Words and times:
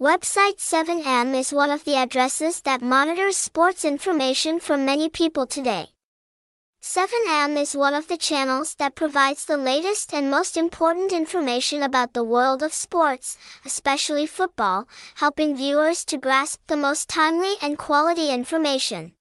Website 0.00 0.56
7M 0.56 1.38
is 1.38 1.52
one 1.52 1.70
of 1.70 1.84
the 1.84 1.94
addresses 1.94 2.62
that 2.62 2.80
monitors 2.80 3.36
sports 3.36 3.84
information 3.84 4.58
from 4.58 4.86
many 4.86 5.10
people 5.10 5.46
today. 5.46 5.88
7M 6.82 7.60
is 7.60 7.76
one 7.76 7.92
of 7.92 8.08
the 8.08 8.16
channels 8.16 8.74
that 8.76 8.94
provides 8.94 9.44
the 9.44 9.58
latest 9.58 10.14
and 10.14 10.30
most 10.30 10.56
important 10.56 11.12
information 11.12 11.82
about 11.82 12.14
the 12.14 12.24
world 12.24 12.62
of 12.62 12.72
sports, 12.72 13.36
especially 13.66 14.24
football, 14.24 14.88
helping 15.16 15.54
viewers 15.54 16.02
to 16.06 16.16
grasp 16.16 16.60
the 16.66 16.78
most 16.78 17.06
timely 17.06 17.56
and 17.60 17.76
quality 17.76 18.30
information. 18.30 19.12